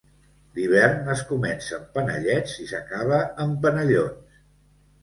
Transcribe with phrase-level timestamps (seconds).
[0.53, 4.43] L'hivern es comença amb panellets i s'acaba amb penellons.